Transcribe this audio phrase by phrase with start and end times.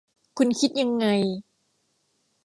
[0.37, 1.05] คุณคิดยังไง